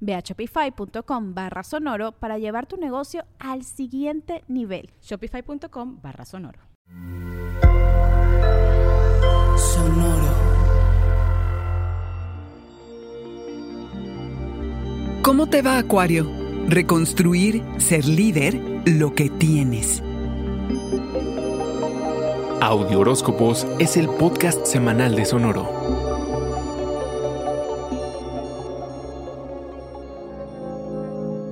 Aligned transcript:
Ve 0.00 0.14
a 0.14 0.20
shopify.com 0.20 1.34
barra 1.34 1.62
sonoro 1.62 2.12
para 2.12 2.38
llevar 2.38 2.66
tu 2.66 2.76
negocio 2.76 3.24
al 3.38 3.64
siguiente 3.64 4.44
nivel. 4.48 4.90
Shopify.com 5.02 6.00
barra 6.02 6.24
sonoro. 6.24 6.60
Sonoro. 9.56 10.28
¿Cómo 15.22 15.46
te 15.48 15.62
va, 15.62 15.78
Acuario? 15.78 16.26
Reconstruir, 16.68 17.62
ser 17.78 18.06
líder, 18.06 18.60
lo 18.86 19.14
que 19.14 19.28
tienes. 19.28 20.02
Audio 22.60 23.00
Horóscopos 23.00 23.66
es 23.78 23.96
el 23.96 24.08
podcast 24.08 24.66
semanal 24.66 25.14
de 25.14 25.24
Sonoro. 25.24 26.07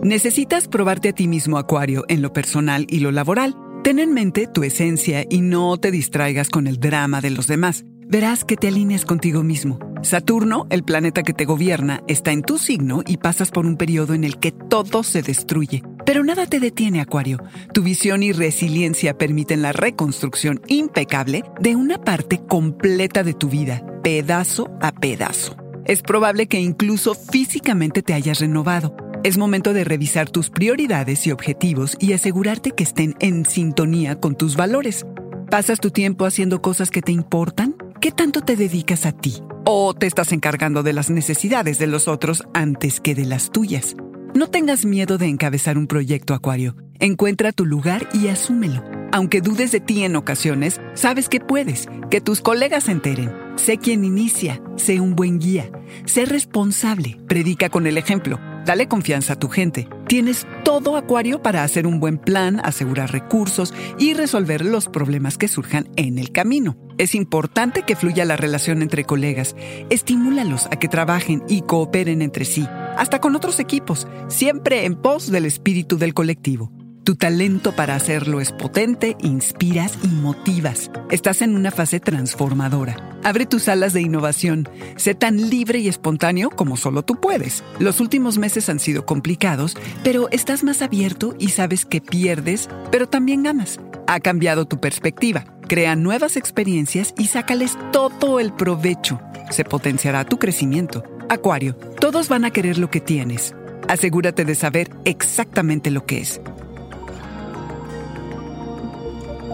Necesitas 0.06 0.68
probarte 0.68 1.08
a 1.08 1.12
ti 1.12 1.26
mismo, 1.26 1.58
Acuario, 1.58 2.04
en 2.06 2.22
lo 2.22 2.32
personal 2.32 2.86
y 2.88 3.00
lo 3.00 3.10
laboral. 3.10 3.56
Ten 3.82 3.98
en 3.98 4.14
mente 4.14 4.46
tu 4.46 4.62
esencia 4.62 5.24
y 5.28 5.40
no 5.40 5.76
te 5.78 5.90
distraigas 5.90 6.48
con 6.48 6.68
el 6.68 6.78
drama 6.78 7.20
de 7.20 7.30
los 7.30 7.48
demás. 7.48 7.84
Verás 8.06 8.44
que 8.44 8.56
te 8.56 8.68
alineas 8.68 9.04
contigo 9.04 9.42
mismo. 9.42 9.80
Saturno, 10.02 10.68
el 10.70 10.84
planeta 10.84 11.24
que 11.24 11.32
te 11.32 11.44
gobierna, 11.44 12.04
está 12.06 12.30
en 12.30 12.42
tu 12.42 12.56
signo 12.56 13.02
y 13.04 13.16
pasas 13.16 13.50
por 13.50 13.66
un 13.66 13.76
periodo 13.76 14.14
en 14.14 14.22
el 14.22 14.38
que 14.38 14.52
todo 14.52 15.02
se 15.02 15.22
destruye. 15.22 15.82
Pero 16.04 16.22
nada 16.22 16.46
te 16.46 16.60
detiene, 16.60 17.00
Acuario. 17.00 17.42
Tu 17.74 17.82
visión 17.82 18.22
y 18.22 18.30
resiliencia 18.30 19.18
permiten 19.18 19.60
la 19.60 19.72
reconstrucción 19.72 20.60
impecable 20.68 21.42
de 21.58 21.74
una 21.74 21.98
parte 21.98 22.40
completa 22.46 23.24
de 23.24 23.34
tu 23.34 23.48
vida, 23.48 23.84
pedazo 24.04 24.70
a 24.80 24.92
pedazo. 24.92 25.56
Es 25.84 26.02
probable 26.02 26.46
que 26.46 26.60
incluso 26.60 27.14
físicamente 27.16 28.02
te 28.02 28.14
hayas 28.14 28.38
renovado 28.38 28.96
es 29.22 29.38
momento 29.38 29.72
de 29.72 29.84
revisar 29.84 30.30
tus 30.30 30.50
prioridades 30.50 31.26
y 31.26 31.32
objetivos 31.32 31.96
y 31.98 32.12
asegurarte 32.12 32.70
que 32.70 32.84
estén 32.84 33.14
en 33.18 33.44
sintonía 33.44 34.20
con 34.20 34.36
tus 34.36 34.56
valores. 34.56 35.04
¿Pasas 35.50 35.80
tu 35.80 35.90
tiempo 35.90 36.26
haciendo 36.26 36.62
cosas 36.62 36.90
que 36.90 37.02
te 37.02 37.12
importan? 37.12 37.76
¿Qué 38.00 38.12
tanto 38.12 38.40
te 38.40 38.56
dedicas 38.56 39.06
a 39.06 39.12
ti? 39.12 39.42
¿O 39.64 39.94
te 39.94 40.06
estás 40.06 40.32
encargando 40.32 40.82
de 40.82 40.92
las 40.92 41.10
necesidades 41.10 41.78
de 41.78 41.86
los 41.86 42.08
otros 42.08 42.44
antes 42.54 43.00
que 43.00 43.14
de 43.14 43.26
las 43.26 43.50
tuyas? 43.50 43.96
No 44.34 44.48
tengas 44.48 44.84
miedo 44.84 45.18
de 45.18 45.26
encabezar 45.26 45.78
un 45.78 45.86
proyecto, 45.86 46.34
Acuario. 46.34 46.76
Encuentra 46.98 47.52
tu 47.52 47.64
lugar 47.64 48.08
y 48.12 48.28
asúmelo. 48.28 48.84
Aunque 49.12 49.40
dudes 49.40 49.72
de 49.72 49.80
ti 49.80 50.04
en 50.04 50.16
ocasiones, 50.16 50.80
sabes 50.94 51.28
que 51.28 51.40
puedes, 51.40 51.88
que 52.10 52.20
tus 52.20 52.40
colegas 52.40 52.84
se 52.84 52.92
enteren. 52.92 53.32
Sé 53.56 53.78
quien 53.78 54.04
inicia, 54.04 54.60
sé 54.76 55.00
un 55.00 55.16
buen 55.16 55.38
guía, 55.38 55.70
sé 56.04 56.26
responsable, 56.26 57.18
predica 57.26 57.70
con 57.70 57.86
el 57.86 57.98
ejemplo 57.98 58.38
Dale 58.66 58.88
confianza 58.88 59.34
a 59.34 59.38
tu 59.38 59.48
gente. 59.48 59.88
Tienes 60.08 60.44
todo 60.64 60.96
Acuario 60.96 61.40
para 61.40 61.62
hacer 61.62 61.86
un 61.86 62.00
buen 62.00 62.18
plan, 62.18 62.60
asegurar 62.64 63.12
recursos 63.12 63.72
y 63.96 64.12
resolver 64.12 64.64
los 64.64 64.88
problemas 64.88 65.38
que 65.38 65.46
surjan 65.46 65.88
en 65.94 66.18
el 66.18 66.32
camino. 66.32 66.76
Es 66.98 67.14
importante 67.14 67.84
que 67.84 67.94
fluya 67.94 68.24
la 68.24 68.36
relación 68.36 68.82
entre 68.82 69.04
colegas. 69.04 69.54
Estimúlalos 69.88 70.66
a 70.66 70.80
que 70.80 70.88
trabajen 70.88 71.44
y 71.48 71.62
cooperen 71.62 72.22
entre 72.22 72.44
sí, 72.44 72.66
hasta 72.96 73.20
con 73.20 73.36
otros 73.36 73.60
equipos, 73.60 74.08
siempre 74.26 74.84
en 74.84 74.96
pos 74.96 75.30
del 75.30 75.44
espíritu 75.44 75.96
del 75.96 76.12
colectivo. 76.12 76.72
Tu 77.06 77.14
talento 77.14 77.70
para 77.70 77.94
hacerlo 77.94 78.40
es 78.40 78.50
potente, 78.50 79.16
inspiras 79.20 79.96
y 80.02 80.08
motivas. 80.08 80.90
Estás 81.08 81.40
en 81.40 81.54
una 81.54 81.70
fase 81.70 82.00
transformadora. 82.00 82.96
Abre 83.22 83.46
tus 83.46 83.68
alas 83.68 83.92
de 83.92 84.00
innovación. 84.00 84.68
Sé 84.96 85.14
tan 85.14 85.48
libre 85.48 85.78
y 85.78 85.86
espontáneo 85.86 86.50
como 86.50 86.76
solo 86.76 87.04
tú 87.04 87.20
puedes. 87.20 87.62
Los 87.78 88.00
últimos 88.00 88.38
meses 88.38 88.68
han 88.68 88.80
sido 88.80 89.06
complicados, 89.06 89.76
pero 90.02 90.28
estás 90.32 90.64
más 90.64 90.82
abierto 90.82 91.36
y 91.38 91.50
sabes 91.50 91.84
que 91.84 92.00
pierdes, 92.00 92.68
pero 92.90 93.08
también 93.08 93.44
ganas. 93.44 93.78
Ha 94.08 94.18
cambiado 94.18 94.66
tu 94.66 94.80
perspectiva. 94.80 95.44
Crea 95.68 95.94
nuevas 95.94 96.36
experiencias 96.36 97.14
y 97.16 97.28
sácales 97.28 97.78
todo 97.92 98.40
el 98.40 98.52
provecho. 98.52 99.20
Se 99.52 99.62
potenciará 99.62 100.24
tu 100.24 100.40
crecimiento. 100.40 101.04
Acuario, 101.28 101.76
todos 102.00 102.28
van 102.28 102.44
a 102.44 102.50
querer 102.50 102.78
lo 102.78 102.90
que 102.90 103.00
tienes. 103.00 103.54
Asegúrate 103.86 104.44
de 104.44 104.56
saber 104.56 104.90
exactamente 105.04 105.92
lo 105.92 106.04
que 106.04 106.18
es. 106.18 106.40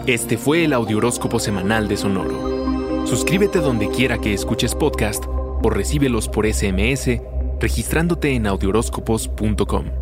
Este 0.06 0.36
fue 0.36 0.64
el 0.64 0.72
Audioróscopo 0.72 1.38
Semanal 1.38 1.86
de 1.86 1.96
Sonoro. 1.96 3.06
Suscríbete 3.06 3.60
donde 3.60 3.88
quiera 3.88 4.18
que 4.18 4.34
escuches 4.34 4.74
podcast 4.74 5.24
o 5.28 5.70
recíbelos 5.70 6.28
por 6.28 6.52
SMS 6.52 7.20
registrándote 7.60 8.34
en 8.34 8.48
audioróscopos.com. 8.48 10.01